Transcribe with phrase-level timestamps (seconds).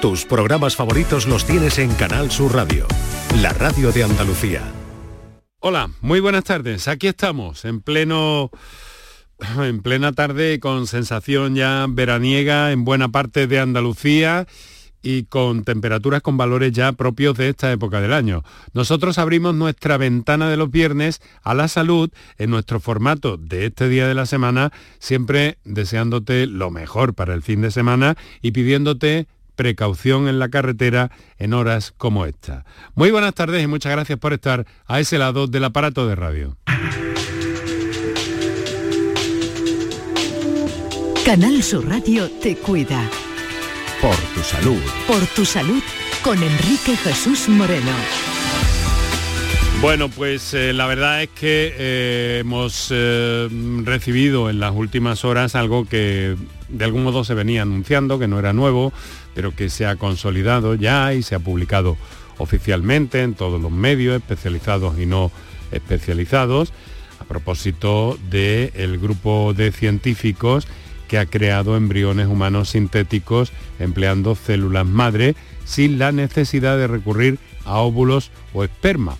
[0.00, 2.86] Tus programas favoritos los tienes en Canal Sur Radio,
[3.42, 4.62] la radio de Andalucía.
[5.58, 6.88] Hola, muy buenas tardes.
[6.88, 8.50] Aquí estamos en pleno
[9.58, 14.46] en plena tarde con sensación ya veraniega en buena parte de Andalucía
[15.02, 18.42] y con temperaturas con valores ya propios de esta época del año.
[18.72, 23.90] Nosotros abrimos nuestra ventana de los viernes a la salud en nuestro formato de este
[23.90, 29.28] día de la semana, siempre deseándote lo mejor para el fin de semana y pidiéndote
[29.60, 32.64] precaución en la carretera en horas como esta.
[32.94, 36.56] Muy buenas tardes y muchas gracias por estar a ese lado del aparato de radio.
[41.26, 43.02] Canal Sur Radio te cuida.
[44.00, 44.80] Por tu salud.
[45.06, 45.82] Por tu salud
[46.24, 48.39] con Enrique Jesús Moreno.
[49.82, 53.48] Bueno, pues eh, la verdad es que eh, hemos eh,
[53.82, 56.36] recibido en las últimas horas algo que
[56.68, 58.92] de algún modo se venía anunciando, que no era nuevo,
[59.34, 61.96] pero que se ha consolidado ya y se ha publicado
[62.36, 65.32] oficialmente en todos los medios especializados y no
[65.72, 66.74] especializados,
[67.18, 70.68] a propósito del grupo de científicos
[71.08, 77.78] que ha creado embriones humanos sintéticos empleando células madre sin la necesidad de recurrir a
[77.78, 79.16] óvulos o esperma.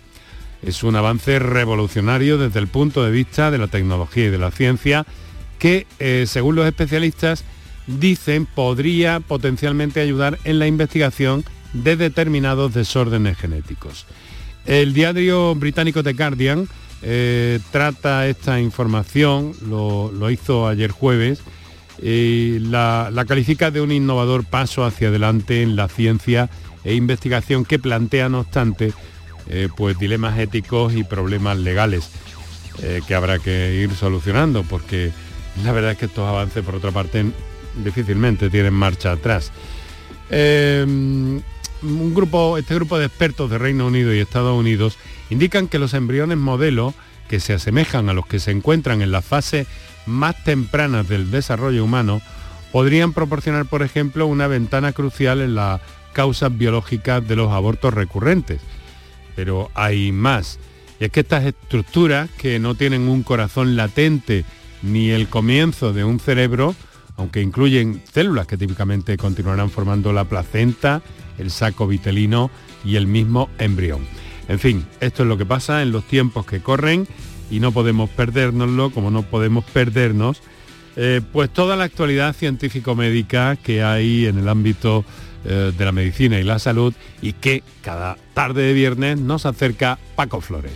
[0.63, 4.51] Es un avance revolucionario desde el punto de vista de la tecnología y de la
[4.51, 5.07] ciencia
[5.59, 7.45] que, eh, según los especialistas,
[7.87, 14.07] dicen podría potencialmente ayudar en la investigación de determinados desórdenes genéticos.
[14.67, 16.69] El diario británico The Guardian
[17.03, 21.41] eh, trata esta información, lo, hizo ayer jueves,
[22.03, 26.51] y la, califica de un innovador paso hacia adelante en la ciencia
[26.85, 28.93] e investigación que plantea, no obstante,
[29.53, 32.09] eh, pues dilemas éticos y problemas legales
[32.83, 35.11] eh, que habrá que ir solucionando, porque
[35.65, 37.27] la verdad es que estos avances, por otra parte,
[37.85, 39.51] difícilmente tienen marcha atrás.
[40.31, 41.43] Em,
[41.83, 44.99] un grupo, este grupo de expertos de Reino Unido y Estados Unidos
[45.31, 46.95] indican que los embriones modelo
[47.29, 49.67] que se asemejan a los que se encuentran en la fase
[50.07, 52.23] más tempranas del desarrollo humano
[52.71, 55.81] podrían proporcionar, por ejemplo, una ventana crucial en las
[56.13, 58.61] causas biológicas de los abortos recurrentes.
[59.41, 60.59] Pero hay más.
[61.01, 64.45] Y es que estas estructuras que no tienen un corazón latente
[64.83, 66.75] ni el comienzo de un cerebro,
[67.17, 71.01] aunque incluyen células que típicamente continuarán formando la placenta,
[71.39, 72.51] el saco vitelino
[72.85, 74.01] y el mismo embrión.
[74.47, 77.09] En fin, esto es lo que pasa en los tiempos que corren
[77.51, 80.43] y no podemos perdérnoslo, como no podemos perdernos,
[80.97, 85.03] eh, pues toda la actualidad científico-médica que hay en el ámbito
[85.45, 89.99] eh, de la medicina y la salud y que cada tarde de viernes nos acerca
[90.17, 90.73] Paco Flores.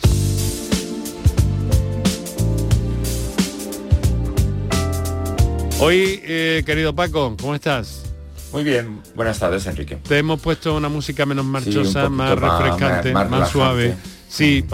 [5.80, 8.04] Hoy, eh, querido Paco, ¿cómo estás?
[8.52, 9.96] Muy bien, buenas tardes, Enrique.
[9.96, 13.96] Te hemos puesto una música menos marchosa, más refrescante, más, suave.
[14.28, 14.64] Sí,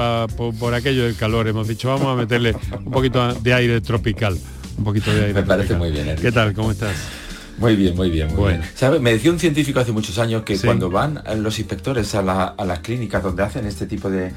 [0.58, 4.38] por, aquello del calor hemos dicho, vamos a meterle un poquito de aire tropical.
[4.78, 5.34] Un poquito de aire.
[5.34, 6.14] Me parece muy bien.
[6.20, 6.52] ¿Qué tal?
[6.52, 6.94] ¿Cómo estás?
[7.60, 8.34] Muy bien, muy bien.
[8.34, 8.64] bueno.
[9.00, 13.22] Me decía un científico hace muchos años que cuando van los inspectores a, las clínicas
[13.22, 14.32] donde hacen este tipo de,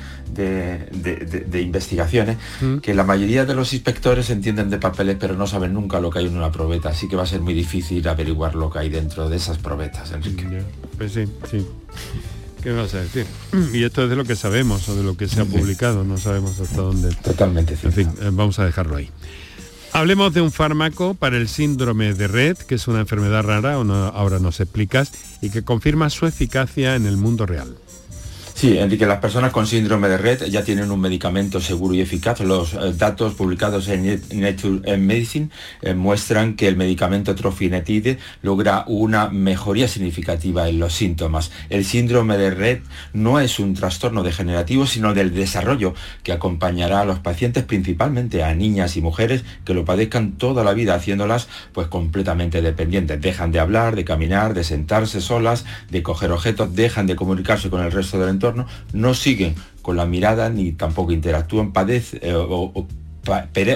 [1.53, 2.77] investigaciones, mm.
[2.77, 6.19] que la mayoría de los inspectores entienden de papeles pero no saben nunca lo que
[6.19, 8.89] hay en una probeta, así que va a ser muy difícil averiguar lo que hay
[8.89, 10.45] dentro de esas probetas, Enrique.
[10.97, 11.65] Pues sí, sí.
[12.61, 13.25] ¿Qué vas a decir?
[13.73, 16.17] Y esto es de lo que sabemos o de lo que se ha publicado, no
[16.17, 17.13] sabemos hasta dónde.
[17.15, 17.77] Totalmente.
[17.83, 19.09] En fin, eh, vamos a dejarlo ahí.
[19.93, 24.39] Hablemos de un fármaco para el síndrome de Red, que es una enfermedad rara, ahora
[24.39, 27.77] nos explicas, y que confirma su eficacia en el mundo real.
[28.63, 32.39] Sí, Enrique, las personas con síndrome de Red ya tienen un medicamento seguro y eficaz.
[32.39, 35.49] Los eh, datos publicados en Nature Medicine
[35.81, 41.51] eh, muestran que el medicamento trofinetide logra una mejoría significativa en los síntomas.
[41.69, 42.79] El síndrome de Red
[43.11, 45.93] no es un trastorno degenerativo, sino del desarrollo
[46.23, 50.73] que acompañará a los pacientes, principalmente a niñas y mujeres que lo padezcan toda la
[50.73, 53.19] vida, haciéndolas pues completamente dependientes.
[53.19, 57.81] Dejan de hablar, de caminar, de sentarse solas, de coger objetos, dejan de comunicarse con
[57.81, 58.52] el resto del entorno
[58.93, 62.87] no siguen con la mirada ni tampoco interactúan, eh, o,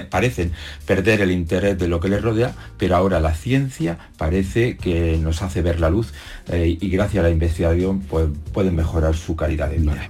[0.10, 0.52] parecen
[0.86, 5.42] perder el interés de lo que les rodea, pero ahora la ciencia parece que nos
[5.42, 6.14] hace ver la luz
[6.50, 10.10] eh, y gracias a la investigación pues, pueden mejorar su calidad de vida.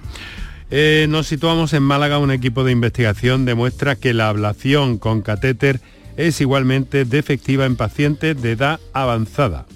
[0.70, 5.80] Eh, nos situamos en Málaga, un equipo de investigación demuestra que la ablación con catéter
[6.16, 9.66] es igualmente defectiva en pacientes de edad avanzada.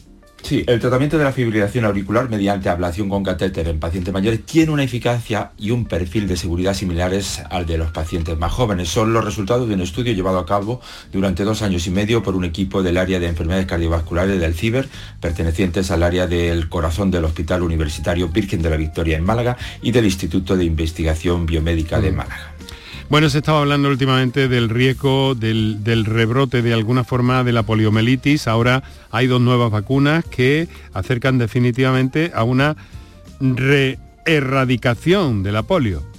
[0.43, 4.73] Sí, el tratamiento de la fibrilación auricular mediante ablación con catéter en pacientes mayores tiene
[4.73, 8.89] una eficacia y un perfil de seguridad similares al de los pacientes más jóvenes.
[8.89, 10.81] Son los resultados de un estudio llevado a cabo
[11.13, 14.89] durante dos años y medio por un equipo del área de enfermedades cardiovasculares del CIBER,
[15.21, 19.93] pertenecientes al área del corazón del Hospital Universitario Virgen de la Victoria en Málaga y
[19.93, 22.17] del Instituto de Investigación Biomédica de mm.
[22.17, 22.52] Málaga.
[23.13, 28.49] Bueno, se estaba hablando últimamente del riesgo del, rebrote de alguna forma de la poliomielitis.
[28.49, 32.75] Ahora hay dos nuevas vacunas que acercan definitivamente a una
[33.39, 36.12] re-erradicación de la polio.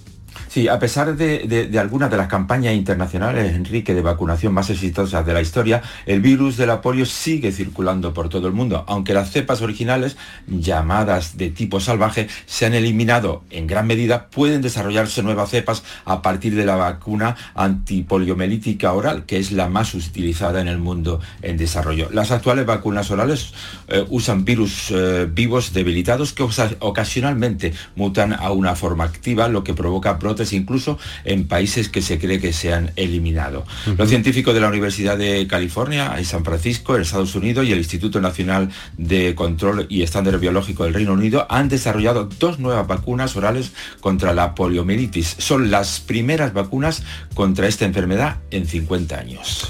[0.53, 5.33] Sí, a pesar de, algunas de las campañas internacionales, Enrique, de vacunación más exitosas de
[5.33, 9.31] la historia, el virus de la polio sigue circulando por todo el mundo, aunque las
[9.31, 10.15] cepas originales,
[10.45, 16.21] llamadas de tipo salvaje, se han eliminado en gran medida, pueden desarrollarse nuevas cepas a
[16.21, 21.57] partir de la vacuna antipoliomelítica oral, que es la más utilizada en el mundo en
[21.57, 22.09] desarrollo.
[22.11, 23.55] Las actuales vacunas orales
[23.87, 29.73] eh, usan virus eh, vivos debilitados que ocasionalmente mutan a una forma activa, lo que
[29.73, 33.65] provoca brotes incluso en países que se cree que se han eliminado.
[33.97, 37.77] Los científicos de la Universidad de California, en San Francisco, en Estados Unidos y el
[37.77, 43.35] Instituto Nacional de Control y Estándar Biológico del Reino Unido han desarrollado dos nuevas vacunas
[43.35, 45.35] orales contra la poliomielitis.
[45.37, 47.03] Son las primeras vacunas
[47.33, 49.67] contra esta enfermedad en 50 años.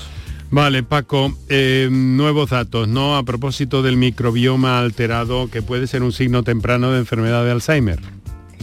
[0.49, 3.17] Vale, Paco, eh, nuevos datos, ¿no?
[3.17, 7.99] A propósito del microbioma alterado que puede ser un signo temprano de enfermedad de Alzheimer.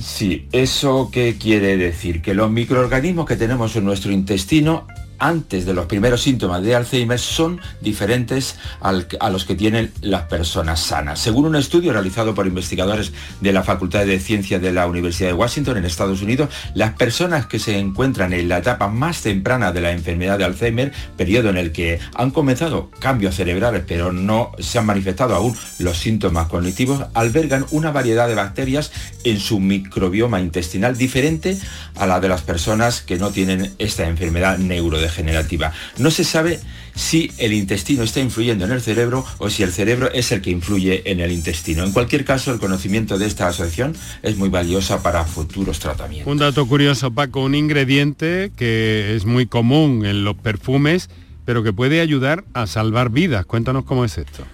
[0.03, 2.23] Sí, ¿eso qué quiere decir?
[2.23, 4.87] Que los microorganismos que tenemos en nuestro intestino
[5.21, 10.81] antes de los primeros síntomas de Alzheimer son diferentes a los que tienen las personas
[10.81, 11.21] sanas.
[11.21, 15.35] Según un estudio realizado por investigadores de la Facultad de Ciencias de la Universidad de
[15.35, 19.83] Washington en Estados Unidos, las personas que se encuentran en la etapa más temprana de
[19.83, 24.79] la enfermedad de Alzheimer, periodo en el que han comenzado cambios cerebrales pero no se
[24.79, 28.91] han manifestado aún los síntomas cognitivos, albergan una variedad de bacterias
[29.25, 31.59] en su microbioma intestinal diferente
[31.97, 35.73] a la de las personas que no tienen esta enfermedad neurodegenerativa generativa.
[35.99, 36.61] No se sabe
[36.95, 40.51] si el intestino está influyendo en el cerebro o si el cerebro es el que
[40.51, 41.85] influye en el intestino.
[41.85, 46.31] En cualquier caso, el conocimiento de esta asociación es muy valiosa para futuros tratamientos.
[46.31, 51.09] Un dato curioso, Paco, un ingrediente que es muy común en los perfumes,
[51.45, 53.47] pero que puede ayudar a salvar vidas.
[53.47, 54.45] Cuéntanos cómo es esto.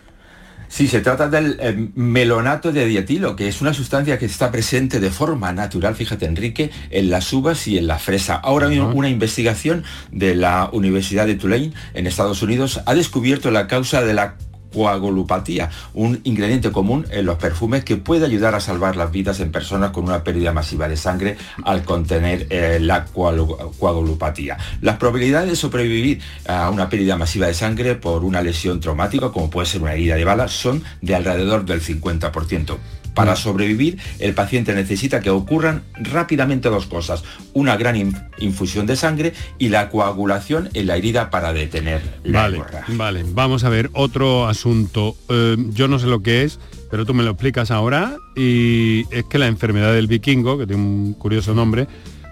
[0.69, 5.01] Sí, se trata del eh, melonato de dietilo, que es una sustancia que está presente
[5.01, 8.35] de forma natural, fíjate Enrique, en las uvas y en la fresa.
[8.35, 13.67] Ahora mismo una investigación de la Universidad de Tulane en Estados Unidos ha descubierto la
[13.67, 14.37] causa de la
[14.77, 19.51] coagulopatía, un ingrediente común en los perfumes que puede ayudar a salvar las vidas en
[19.51, 24.59] personas con una pérdida masiva de sangre al contener eh, la coagulopatía.
[24.83, 29.49] Las probabilidades de sobrevivir a una pérdida masiva de sangre por una lesión traumática, como
[29.49, 32.77] puede ser una herida de bala, son de alrededor del 50%.
[33.17, 37.25] Para sobrevivir, el paciente necesita que ocurran rápidamente dos cosas,
[37.55, 37.97] una gran
[38.39, 43.65] infusión de sangre y la coagulación en la herida para detener la vale, Vale, vamos
[43.65, 45.17] a ver otro asunto.
[45.31, 46.61] Eh, yo no sé lo que es,
[46.91, 50.83] pero tú me lo explicas ahora y es que la enfermedad del vikingo, que tiene
[50.83, 51.89] un curioso nombre,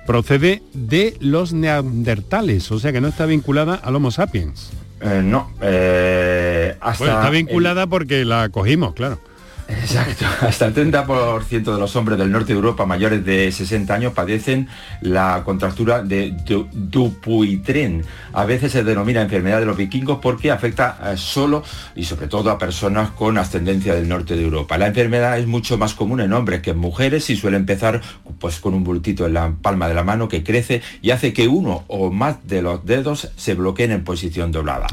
[0.07, 4.71] procede de los neandertales, o sea que no está vinculada al Homo sapiens.
[5.01, 9.21] Eh, no, eh, hasta está vinculada porque la cogimos, claro.
[9.69, 14.13] Exacto, hasta el 30% de los hombres del norte de Europa mayores de 60 años
[14.13, 14.69] padecen
[15.01, 16.35] la contractura de
[16.73, 18.05] Dupuytren.
[18.33, 21.63] A veces se denomina enfermedad de los vikingos porque afecta eh, solo
[21.95, 24.79] y sobre todo a personas con ascendencia del norte de Europa.
[24.79, 28.01] La enfermedad es mucho más común en hombres que en mujeres y suele empezar
[28.39, 31.49] pues, con un bultito en la palma de la mano que crece y hace que
[31.49, 34.87] uno o más de los dedos se bloqueen en posición doblada.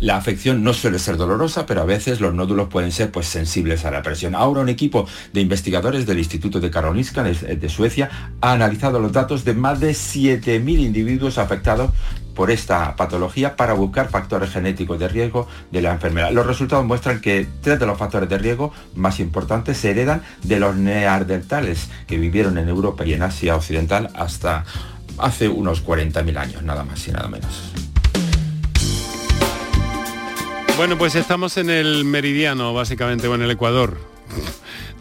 [0.00, 3.84] La afección no suele ser dolorosa, pero a veces los nódulos pueden ser pues, sensibles
[3.84, 4.34] a la presión.
[4.34, 8.08] Ahora un equipo de investigadores del Instituto de Karolinska de Suecia
[8.40, 11.90] ha analizado los datos de más de 7.000 individuos afectados
[12.34, 16.32] por esta patología para buscar factores genéticos de riesgo de la enfermedad.
[16.32, 20.58] Los resultados muestran que tres de los factores de riesgo más importantes se heredan de
[20.58, 24.64] los neandertales que vivieron en Europa y en Asia Occidental hasta
[25.18, 27.89] hace unos 40.000 años, nada más y nada menos.
[30.80, 33.98] Bueno, pues estamos en el meridiano, básicamente, o en el Ecuador.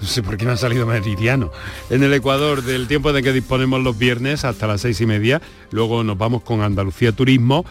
[0.01, 1.53] No sé por qué me ha salido meridiano.
[1.89, 5.41] En el Ecuador, del tiempo de que disponemos los viernes hasta las seis y media.
[5.71, 7.63] Luego nos vamos con Andalucía Turismo.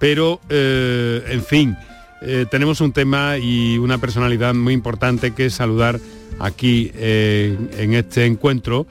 [0.00, 1.76] Pero, eh, en fin,
[2.22, 6.00] eh, tenemos un tema y una personalidad muy importante que saludar
[6.40, 8.88] aquí eh, en este encuentro,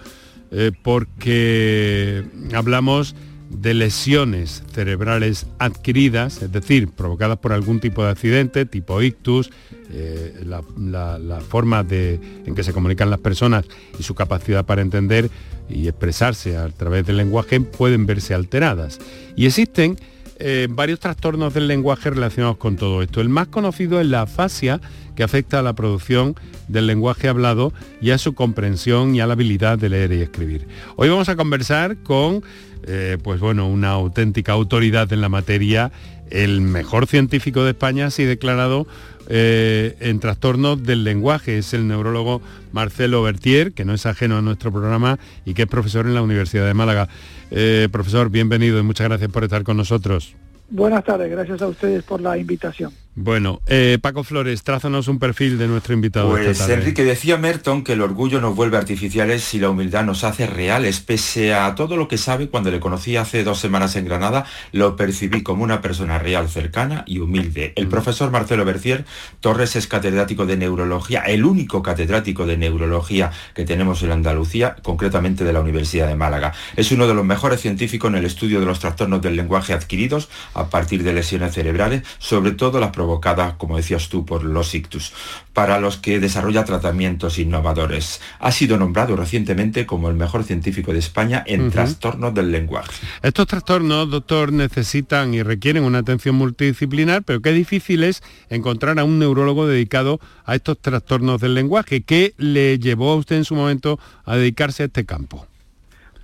[0.81, 2.23] porque
[2.53, 3.15] hablamos
[3.51, 9.51] de lesiones cerebrales adquiridas, es decir, provocadas por algún tipo de accidente, tipo ictus,
[9.91, 13.65] eh, la, forma de, en que se comunican las personas
[14.00, 15.29] y su capacidad para entender
[15.70, 19.00] y expresarse a través del lenguaje pueden verse alteradas.
[19.36, 19.98] Y existen
[20.43, 23.21] eh, varios trastornos del lenguaje relacionados con todo esto.
[23.21, 24.81] El más conocido es la afasia,
[25.15, 26.36] que afecta a la producción
[26.67, 30.67] del lenguaje hablado y a su comprensión y a la habilidad de leer y escribir.
[30.95, 32.43] Hoy vamos a conversar con
[32.83, 35.91] eh, pues bueno, una auténtica autoridad en la materia,
[36.29, 38.88] el mejor científico de España, así declarado
[39.33, 41.57] eh, en trastornos del lenguaje.
[41.57, 42.41] Es el neurólogo
[42.73, 46.21] Marcelo Bertier, que no es ajeno a nuestro programa y que es profesor en la
[46.21, 47.07] Universidad de Málaga.
[47.50, 50.35] Eh, profesor, bienvenido y muchas gracias por estar con nosotros.
[50.69, 52.91] Buenas tardes, gracias a ustedes por la invitación.
[53.13, 56.30] Bueno, eh, Paco Flores, trázanos un perfil de nuestro invitado.
[56.30, 60.48] Pues Enrique decía Merton que el orgullo nos vuelve artificiales y la humildad nos hace
[60.48, 61.01] reales.
[61.01, 64.96] Pese a todo lo que sabe, cuando le conocí hace dos semanas en Granada, lo
[64.96, 67.74] percibí como una persona real, cercana y humilde.
[67.75, 67.89] El mm.
[67.89, 69.03] profesor Marcelo Bercier
[69.41, 75.44] Torres es catedrático de neurología, el único catedrático de neurología que tenemos en Andalucía, concretamente
[75.44, 76.53] de la Universidad de Málaga.
[76.77, 80.30] Es uno de los mejores científicos en el estudio de los trastornos del lenguaje adquiridos
[80.53, 85.12] a partir de lesiones cerebrales, sobre todo las provocada, como decías tú, por los ictus,
[85.51, 88.22] para los que desarrolla tratamientos innovadores.
[88.39, 93.06] Ha sido nombrado recientemente como el mejor científico de España en trastornos del lenguaje.
[93.22, 99.03] Estos trastornos, doctor, necesitan y requieren una atención multidisciplinar, pero qué difícil es encontrar a
[99.03, 102.03] un neurólogo dedicado a estos trastornos del lenguaje.
[102.03, 105.48] ¿Qué le llevó a usted en su momento a dedicarse a este campo?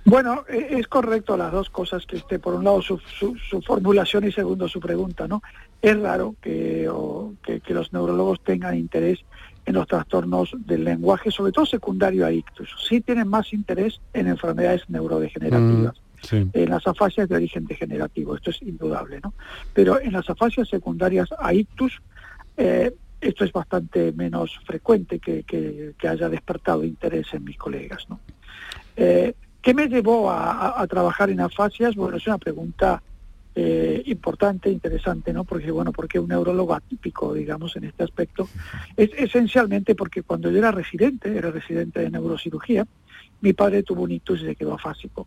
[0.08, 2.98] Bueno, e, es correcto las dos cosas que esté, por un lado su,
[3.66, 5.42] formulación y segundo su pregunta, ¿no?
[5.80, 6.90] Es raro que,
[7.42, 9.20] que, los neurólogos tengan interés
[9.64, 12.74] en los trastornos del lenguaje, sobre todo secundario a ictus.
[12.88, 15.94] Sí tienen más interés en enfermedades neurodegenerativas.
[16.32, 19.34] Mm, en las afasias de origen degenerativo, esto es indudable, ¿no?
[19.72, 22.02] Pero en las afasias secundarias a ictus,
[22.56, 28.18] eh, esto es bastante menos frecuente que, que, haya despertado interés en mis colegas, ¿no?
[28.96, 31.94] Eh, ¿Qué me llevó a, trabajar en afasias?
[31.94, 33.02] Bueno, es una pregunta
[33.60, 35.42] eh, importante, interesante, ¿no?
[35.42, 38.48] Porque, bueno, porque un neurólogo atípico, digamos, en este aspecto,
[38.96, 42.86] es esencialmente porque cuando yo era residente, era residente de neurocirugía,
[43.40, 45.26] mi padre tuvo un ictus y se quedó afásico.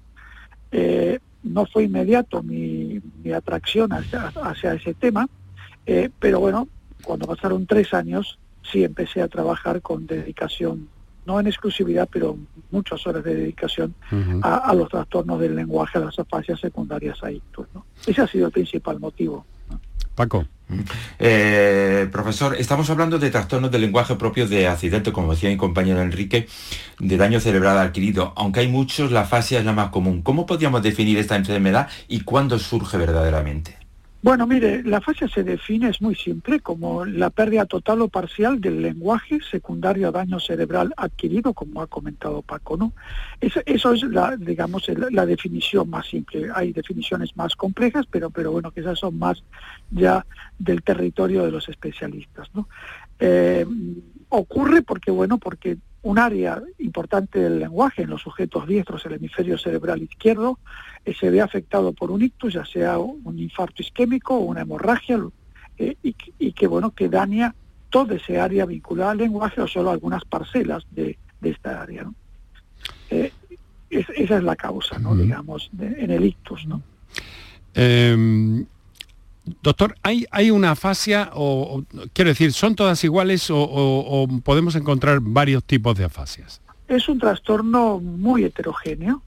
[0.71, 3.01] Eh, no fue inmediato mi,
[3.35, 5.27] atracción hacia, ese tema,
[5.85, 6.69] eh, pero bueno,
[7.03, 10.88] cuando pasaron tres años, sí empecé a trabajar con dedicación
[11.31, 12.38] no en exclusividad, pero
[12.71, 13.95] muchas horas de dedicación
[14.41, 17.67] a, los trastornos del lenguaje, a las afasias secundarias a ictus.
[17.73, 17.85] ¿no?
[18.05, 19.45] Ese ha sido el principal motivo.
[20.13, 20.45] Paco.
[21.19, 26.01] Eh, profesor, estamos hablando de trastornos del lenguaje propio de accidente, como decía mi compañero
[26.01, 26.47] Enrique,
[27.00, 28.33] de daño cerebral adquirido.
[28.35, 30.21] Aunque hay muchos, la afasia es la más común.
[30.21, 33.80] ¿Cómo podríamos definir esta enfermedad y cuándo surge verdaderamente?
[34.23, 38.61] Bueno, mire, la fase se define, es muy simple, como la pérdida total o parcial
[38.61, 42.93] del lenguaje secundario a daño cerebral adquirido, como ha comentado Paco, ¿no?
[43.39, 46.49] Eso, es, la, digamos, la definición más simple.
[46.53, 49.43] Hay definiciones más complejas, pero, pero bueno, que esas son más
[49.89, 50.23] ya
[50.59, 52.67] del territorio de los especialistas, ¿no?
[53.19, 53.65] Eh,
[54.29, 59.58] ocurre porque, bueno, porque un área importante del lenguaje en los sujetos diestros, el hemisferio
[59.58, 60.60] cerebral izquierdo,
[61.05, 65.20] eh, se ve afectado por un ictus, ya sea un infarto isquémico o una hemorragia,
[65.77, 67.55] eh, y, que bueno, que daña
[67.89, 72.10] toda ese área vinculada al lenguaje o solo algunas parcelas de, esta área.
[73.10, 73.31] Eh,
[73.89, 75.15] esa es la causa, ¿no?
[75.15, 76.65] digamos, en el ictus.
[76.65, 76.81] ¿no?
[79.63, 81.83] Doctor, ¿hay, ¿hay una afasia o,
[82.13, 86.62] quiero decir, son todas iguales o, podemos encontrar varios tipos de afasias?
[86.88, 89.21] Es un trastorno muy heterogéneo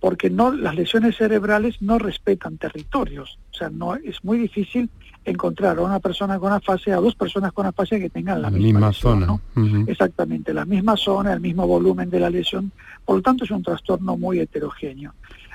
[0.00, 4.88] porque no las lesiones cerebrales no respetan territorios, o sea, no es muy difícil
[5.26, 8.92] encontrar a una persona con afasia, a dos personas con afasia que tengan la, misma,
[8.94, 9.38] zona,
[9.86, 12.72] exactamente, la misma zona, el mismo volumen de la lesión,
[13.04, 15.12] por lo tanto es un trastorno muy heterogéneo.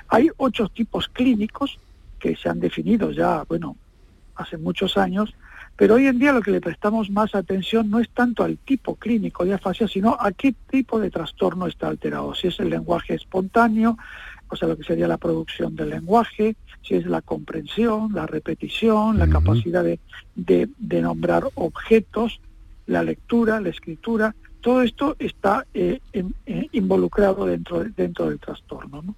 [0.08, 1.80] Hay ocho tipos clínicos
[2.20, 3.76] que se han definido ya, bueno,
[4.36, 5.34] hace muchos años,
[5.76, 8.96] pero hoy en día lo que le prestamos más atención no es tanto al tipo
[8.96, 12.34] clínico de afasia, sino a qué tipo de trastorno está alterado.
[12.34, 13.98] Si es el lenguaje espontáneo,
[14.48, 19.18] o sea, lo que sería la producción del lenguaje, si es la comprensión, la repetición,
[19.18, 19.98] la capacidad de,
[20.34, 22.40] de, nombrar objetos,
[22.86, 29.02] la lectura, la escritura, todo esto está eh, eh, involucrado dentro, dentro del trastorno.
[29.02, 29.14] ¿no?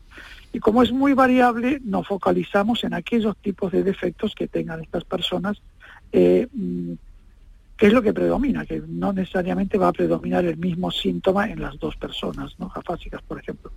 [0.52, 5.05] Y como es muy variable, nos focalizamos en aquellos tipos de defectos que tengan estas
[5.05, 5.61] personas,
[6.12, 6.93] eh, mm,
[7.76, 11.61] que es lo que predomina, que no necesariamente va a predominar el mismo síntoma en
[11.61, 12.73] las dos personas, ¿no?
[12.75, 13.71] afásicas, por ejemplo.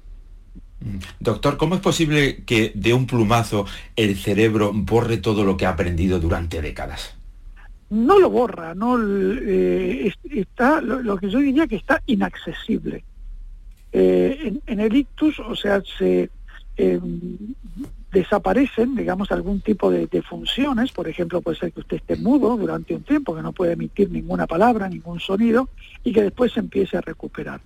[0.79, 0.97] Mm.
[1.19, 5.69] Doctor, ¿cómo es posible que de un plumazo el cerebro borre todo lo que ha
[5.69, 7.15] aprendido durante décadas?
[7.91, 13.03] No lo borra, no eh, está lo, que yo diría que está inaccesible.
[13.91, 16.29] Eh, en, el ictus, o sea, se
[16.77, 17.37] em,
[18.11, 22.95] desaparecen, digamos, algún tipo de, funciones, por ejemplo, puede ser que usted esté mudo durante
[22.95, 25.69] un tiempo, que no puede emitir ninguna palabra, ningún sonido,
[26.03, 27.61] y que después se empiece a recuperar.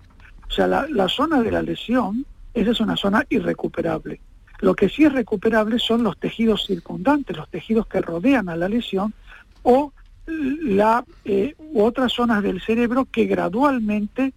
[0.48, 4.22] O sea, la zona de la lesión esa es una zona irrecuperable.
[4.60, 8.70] Lo que sí es recuperable son los tejidos circundantes, los tejidos que rodean a la
[8.70, 9.14] lesión
[9.62, 9.92] o
[10.26, 14.34] la, eh, otras zonas del cerebro que gradualmente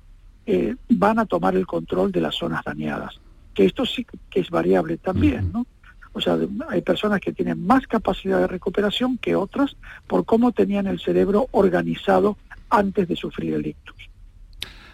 [0.46, 3.20] eh, van a tomar el control de las zonas dañadas.
[3.58, 5.66] Que esto sí que es variable también, ¿no?
[6.12, 6.38] O sea,
[6.68, 11.48] hay personas que tienen más capacidad de recuperación que otras por cómo tenían el cerebro
[11.50, 12.38] organizado
[12.70, 13.96] antes de sufrir el ictus.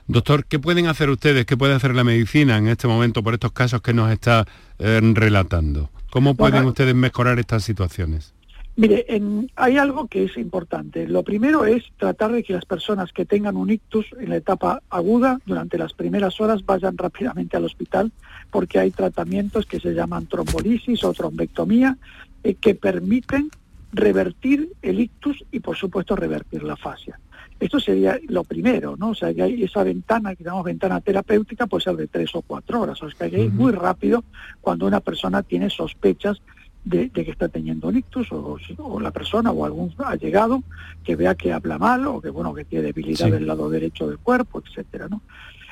[0.06, 3.52] Doctor, ¿qué pueden hacer ustedes, qué puede hacer la medicina en este momento por estos
[3.52, 4.46] casos que nos está
[4.78, 5.90] eh, relatando?
[6.08, 8.32] ¿Cómo pueden ustedes mejorar estas situaciones?
[8.76, 9.06] Mire,
[9.54, 11.06] hay algo que es importante.
[11.06, 14.82] Lo primero es tratar de que las personas que tengan un ictus en la etapa
[14.90, 18.10] aguda, durante las primeras horas, vayan rápidamente al hospital,
[18.54, 21.98] porque hay tratamientos que se llaman trombolisis o trombectomía,
[22.44, 23.50] eh, que permiten
[23.92, 27.18] revertir el ictus y, por supuesto, revertir la fascia.
[27.58, 29.08] Esto sería lo primero, ¿no?
[29.08, 32.42] O sea, que hay esa ventana, que llamamos ventana terapéutica, puede ser de tres o
[32.42, 33.02] cuatro horas.
[33.02, 34.22] O sea, que hay que ir muy rápido
[34.60, 36.40] cuando una persona tiene sospechas
[36.84, 40.62] de, que está teniendo un ictus o, la persona o algún allegado
[41.02, 44.18] que vea que habla mal o que bueno que tiene debilidad del lado derecho del
[44.18, 45.22] cuerpo, etcétera, ¿no?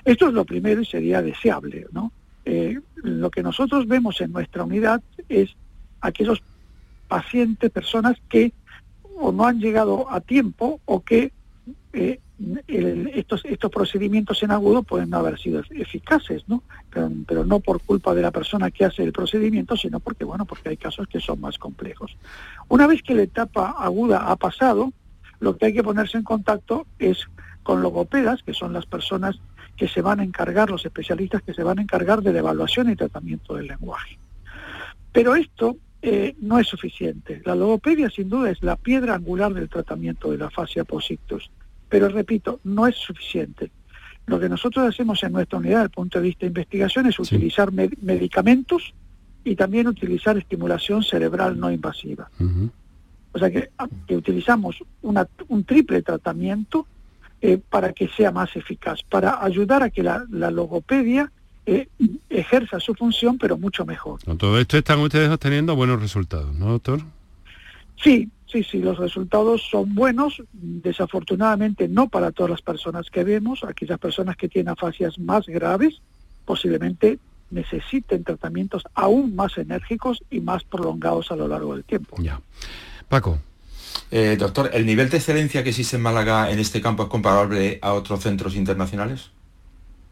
[0.04, 2.10] Esto es lo primero y sería deseable, ¿no?
[2.44, 5.54] Eh, lo que nosotros vemos en nuestra unidad es
[6.00, 6.42] aquellos
[7.08, 8.52] pacientes, personas que
[9.16, 11.32] o no han llegado a tiempo o que
[11.92, 12.18] eh,
[13.14, 16.62] estos, estos procedimientos en agudo pueden no haber sido eficaces, ¿no?
[17.26, 20.70] Pero, no por culpa de la persona que hace el procedimiento, sino porque, bueno, porque
[20.70, 22.16] hay casos que son más complejos.
[22.68, 24.92] Una vez que la etapa aguda ha pasado,
[25.38, 27.28] lo que hay que ponerse en contacto es
[27.62, 29.38] con logopedas, que son las personas
[29.82, 32.88] que se van a encargar, los especialistas que se van a encargar de la evaluación
[32.88, 34.16] y tratamiento del lenguaje.
[35.10, 37.42] Pero esto eh, no es suficiente.
[37.44, 41.50] La logopedia sin duda es la piedra angular del tratamiento de la fascia posictus.
[41.88, 43.72] Pero repito, no es suficiente.
[44.26, 47.18] Lo que nosotros hacemos en nuestra unidad desde el punto de vista de investigación es
[47.18, 48.94] utilizar medicamentos
[49.42, 52.30] y también utilizar estimulación cerebral no invasiva.
[53.32, 56.86] O sea que, ah, utilizamos un triple tratamiento
[57.42, 61.30] eh, para que sea más eficaz, para ayudar a que la, logopedia
[61.66, 61.88] eh,
[62.30, 64.22] ejerza su función, pero mucho mejor.
[64.24, 67.00] Con todo esto están ustedes obteniendo buenos resultados, ¿no, doctor?
[67.96, 73.64] Sí, Sí, sí, los resultados son buenos, desafortunadamente no para todas las personas que vemos,
[73.64, 76.02] aquellas personas que tienen afasias más graves
[76.44, 77.18] posiblemente
[77.50, 82.16] necesiten tratamientos aún más enérgicos y más prolongados a lo largo del tiempo.
[82.20, 82.42] Ya.
[83.08, 83.38] Paco.
[84.14, 87.78] Eh, doctor, ¿el nivel de excelencia que existe en Málaga en este campo es comparable
[87.80, 89.30] a otros centros internacionales?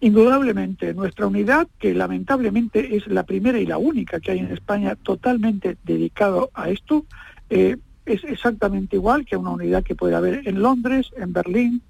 [0.00, 4.96] Indudablemente, nuestra unidad, que lamentablemente es la primera y la única que hay en España
[4.96, 7.04] totalmente dedicado a esto,
[7.50, 11.82] eh, es exactamente igual que una unidad que puede haber en Londres, en Berlín,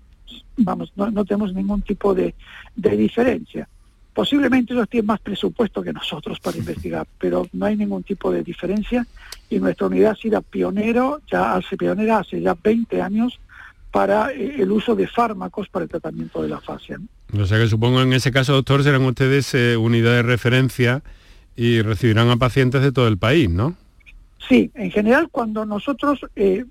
[0.56, 2.34] vamos, no, tenemos ningún tipo de,
[2.74, 3.68] diferencia.
[4.14, 8.42] Posiblemente ellos tienen más presupuesto que nosotros para investigar, pero no hay ningún tipo de
[8.42, 9.06] diferencia
[9.48, 13.40] y nuestra unidad ha sido pionero, ya hace pionera hace ya 20 años
[13.90, 16.98] para eh, el uso de fármacos para el tratamiento de la fascia.
[17.38, 21.02] O sea que supongo en ese caso, doctor, serán ustedes eh, unidad de referencia
[21.56, 23.76] y recibirán a pacientes de todo el país, ¿no?
[24.48, 26.64] Sí, en general cuando nosotros eh,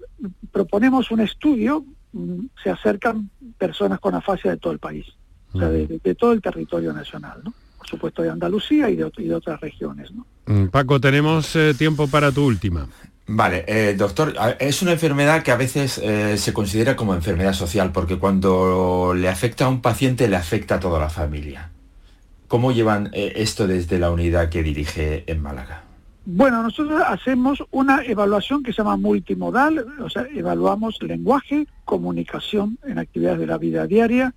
[0.52, 5.06] proponemos un estudio, mm, se acercan personas con afasia de todo el país,
[5.54, 7.54] o sea, de, todo el territorio nacional, ¿no?
[7.78, 10.26] Por supuesto de Andalucía y de, otras regiones, ¿no?
[10.46, 12.88] Mm, Paco, tenemos eh, tiempo para tu última.
[13.28, 16.02] Vale, eh, doctor, es una enfermedad que a veces
[16.42, 20.80] se considera como enfermedad social, porque cuando le afecta a un paciente le afecta a
[20.80, 21.70] toda la familia.
[22.48, 25.84] ¿Cómo llevan esto desde la unidad que dirige en Málaga?
[26.32, 33.00] Bueno, nosotros hacemos una evaluación que se llama multimodal, o sea, evaluamos lenguaje, comunicación en
[33.00, 34.36] actividades de la vida diaria,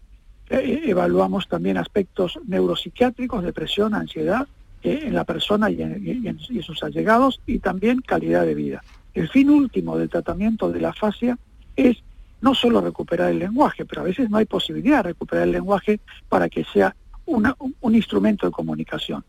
[0.50, 4.46] eh, eh, evaluamos también aspectos neuropsiquiátricos, depresión, ansiedad
[4.82, 8.82] eh, en la persona y en, sus allegados y también calidad de vida.
[9.14, 11.38] El fin último del tratamiento de la fascia
[11.76, 11.98] es
[12.40, 16.00] no solo recuperar el lenguaje, pero a veces no hay posibilidad de recuperar el lenguaje
[16.28, 19.24] para que sea un instrumento de comunicación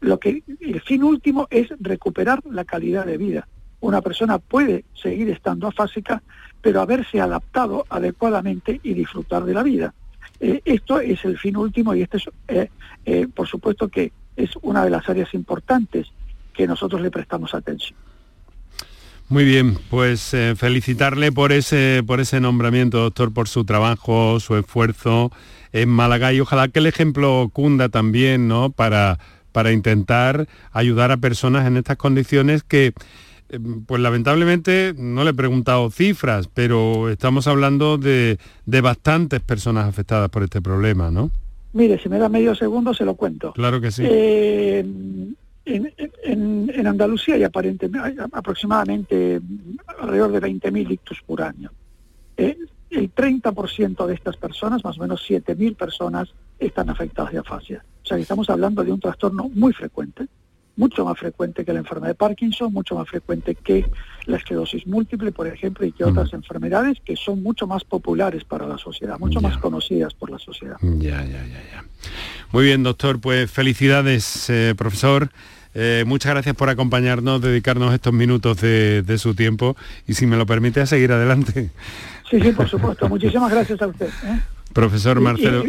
[0.00, 3.48] lo que el fin último es recuperar la calidad de vida.
[3.80, 6.22] Una persona puede seguir estando afásica,
[6.60, 9.94] pero haberse adaptado adecuadamente y disfrutar de la vida.
[10.40, 12.70] Eh, esto es el fin último y este es, eh,
[13.04, 16.08] eh, por supuesto que es una de las áreas importantes
[16.54, 17.98] que nosotros le prestamos atención.
[19.28, 25.32] Muy bien, pues felicitarle por ese, por ese nombramiento, doctor, por su trabajo, su esfuerzo
[25.72, 28.70] en Málaga y ojalá que el ejemplo cunda también, ¿no?
[28.70, 29.18] Para,
[29.50, 32.92] para intentar ayudar a personas en estas condiciones que,
[33.86, 40.28] pues lamentablemente, no le he preguntado cifras, pero estamos hablando de, de bastantes personas afectadas
[40.30, 41.30] por este problema, ¿no?
[41.72, 43.52] Mire, si me da medio segundo se lo cuento.
[43.52, 44.02] Claro que sí.
[44.06, 44.84] Eh,
[45.66, 45.92] en,
[46.72, 49.40] en, Andalucía hay, aparentemente, aproximadamente
[49.98, 51.70] alrededor de 20.000 ictus por año.
[52.36, 52.56] Eh,
[52.90, 57.84] el 30% de estas personas, más o menos 7.000 personas, están afectadas de afasia.
[58.02, 60.26] O sea que estamos hablando de un trastorno muy frecuente,
[60.76, 63.86] mucho más frecuente que la enfermedad de Parkinson, mucho más frecuente que
[64.26, 68.66] la esclerosis múltiple, por ejemplo, y que otras enfermedades que son mucho más populares para
[68.66, 70.76] la sociedad, mucho más conocidas por la sociedad.
[70.82, 71.84] Ya, ya, ya, ya.
[72.52, 75.30] Muy bien, doctor, pues felicidades, eh, profesor.
[75.78, 80.46] Eh, muchas gracias por acompañarnos, dedicarnos estos minutos de, su tiempo y si me lo
[80.46, 81.70] permite a seguir adelante.
[82.30, 83.08] Sí, sí, por supuesto.
[83.08, 84.08] Muchísimas gracias a usted.
[84.08, 84.40] ¿eh?
[84.72, 85.62] Profesor Marcelo.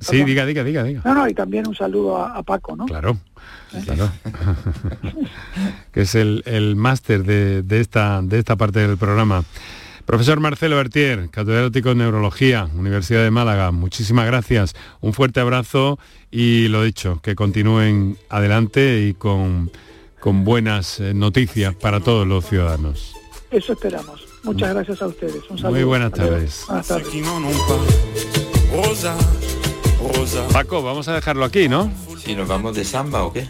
[0.00, 1.02] Sí, diga, diga, diga, diga.
[1.04, 2.86] No, no, y también un saludo a, Paco, ¿no?
[2.86, 3.18] Claro,
[3.72, 3.82] ¿Eh?
[3.84, 4.10] claro.
[5.92, 9.44] que es el, máster de, esta, de esta parte del programa.
[10.04, 15.98] Profesor Marcelo Bertier, catedrático en Neurología, Universidad de Málaga, muchísimas gracias, un fuerte abrazo
[16.30, 19.70] y lo dicho, que continúen adelante y con,
[20.20, 23.14] con buenas eh, noticias para todos los ciudadanos.
[23.50, 24.26] Eso esperamos.
[24.42, 25.42] Muchas gracias a ustedes.
[25.48, 25.76] Un saludo.
[25.76, 26.64] Muy buenas tardes.
[26.66, 27.14] Buenas tardes.
[30.52, 31.90] Paco, vamos a dejarlo aquí, ¿no?
[32.22, 33.46] Si nos vamos de samba o qué.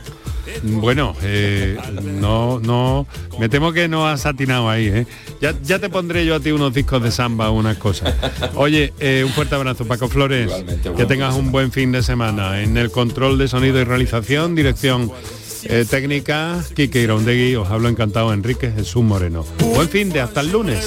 [0.62, 3.06] Bueno, eh, no, no,
[3.38, 5.06] me temo que no has atinado ahí, ¿eh?
[5.40, 8.14] Ya, te pondré yo a ti unos discos de samba, unas cosas.
[8.54, 10.50] Oye, eh, un fuerte abrazo, Paco Flores.
[10.96, 12.62] que tengas un buen fin de semana.
[12.62, 15.10] En el control de sonido y realización, dirección
[15.88, 19.46] técnica, Kike Iraundegui, os hablo encantado, Enrique Jesús Moreno.
[19.74, 20.86] Buen fin de hasta el lunes.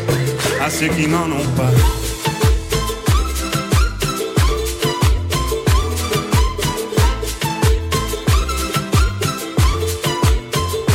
[0.63, 1.71] à ceux qui n'en ont pas.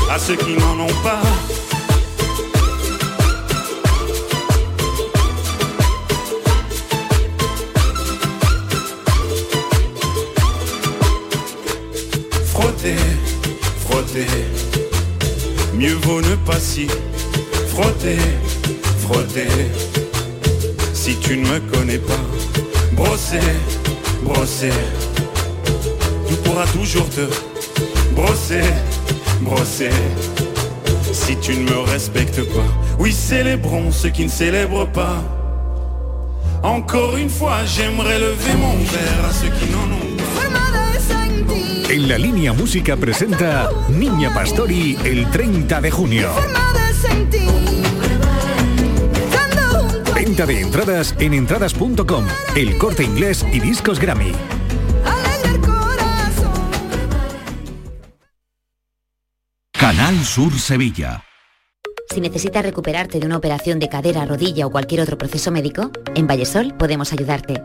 [0.09, 1.20] À ceux qui n'en ont pas.
[12.52, 12.94] Frotter,
[13.81, 14.26] frotter,
[15.74, 16.87] mieux vaut ne pas si
[21.58, 22.24] ne connais pas,
[22.92, 23.40] brosser,
[24.22, 24.72] brosser.
[26.28, 27.22] Tu pourras toujours te
[28.14, 28.64] brosser,
[29.40, 29.90] brosser.
[31.12, 35.22] Si tu ne me respectes pas, oui, célébrons ceux qui ne célèbrent pas.
[36.62, 40.26] Encore une fois, j'aimerais lever mon verre à ceux qui n'en ont pas.
[41.88, 46.86] En la línea música presenta Niña Pastori el 30 de junio.
[50.37, 54.33] Venta de entradas en entradas.com, el corte inglés y discos Grammy.
[59.72, 61.25] Canal Sur Sevilla.
[62.12, 66.27] Si necesitas recuperarte de una operación de cadera, rodilla o cualquier otro proceso médico, en
[66.27, 67.64] Vallesol podemos ayudarte.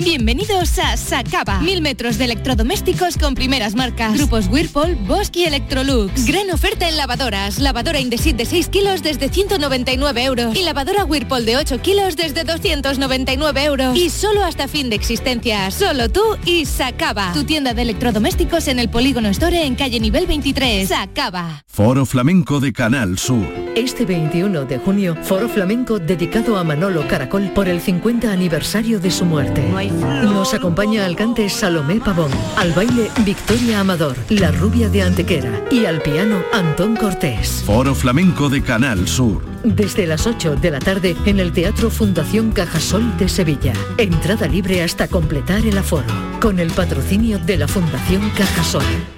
[0.00, 1.58] Bienvenidos a Sacaba.
[1.58, 4.14] Mil metros de electrodomésticos con primeras marcas.
[4.14, 6.24] Grupos Whirlpool, Bosch y Electrolux.
[6.24, 7.58] Gran oferta en lavadoras.
[7.58, 10.54] Lavadora Indesit de 6 kilos desde 199 euros.
[10.54, 13.96] Y lavadora Whirlpool de 8 kilos desde 299 euros.
[13.96, 15.68] Y solo hasta fin de existencia.
[15.72, 17.32] Solo tú y Sacaba.
[17.32, 20.88] Tu tienda de electrodomésticos en el Polígono Store en calle nivel 23.
[20.88, 21.64] Sacaba.
[21.66, 23.46] Foro Flamenco de Canal Sur.
[23.74, 29.10] Este 21 de junio, Foro Flamenco dedicado a Manolo Caracol por el 50 aniversario de
[29.10, 29.62] su muerte.
[29.90, 35.84] Nos acompaña al cante Salomé Pavón, al baile Victoria Amador, la rubia de Antequera y
[35.84, 37.62] al piano Antón Cortés.
[37.64, 39.42] Foro Flamenco de Canal Sur.
[39.64, 43.72] Desde las 8 de la tarde en el Teatro Fundación Cajasol de Sevilla.
[43.96, 46.06] Entrada libre hasta completar el aforo.
[46.40, 49.17] Con el patrocinio de la Fundación Cajasol.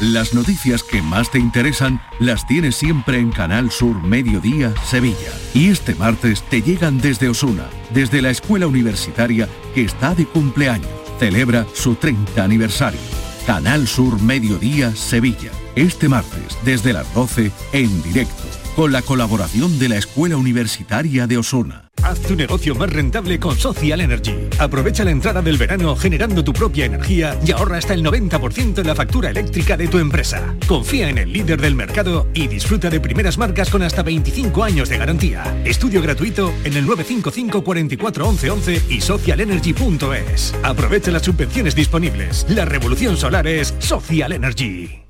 [0.00, 5.32] Las noticias que más te interesan las tienes siempre en Canal Sur Mediodía Sevilla.
[5.54, 10.90] Y este martes te llegan desde Osuna, desde la escuela universitaria que está de cumpleaños.
[11.18, 13.00] Celebra su 30 aniversario.
[13.46, 15.50] Canal Sur Mediodía Sevilla.
[15.76, 18.44] Este martes desde las 12 en directo
[18.76, 21.85] con la colaboración de la Escuela Universitaria de Osuna.
[22.06, 24.32] Haz tu negocio más rentable con Social Energy.
[24.60, 28.86] Aprovecha la entrada del verano generando tu propia energía y ahorra hasta el 90% en
[28.86, 30.54] la factura eléctrica de tu empresa.
[30.68, 34.88] Confía en el líder del mercado y disfruta de primeras marcas con hasta 25 años
[34.88, 35.60] de garantía.
[35.64, 40.54] Estudio gratuito en el 955 44 11 11 y socialenergy.es.
[40.62, 42.46] Aprovecha las subvenciones disponibles.
[42.48, 45.05] La revolución solar es Social Energy.